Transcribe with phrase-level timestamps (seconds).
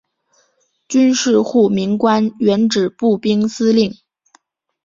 [0.87, 3.95] 军事护民官原指步兵司令。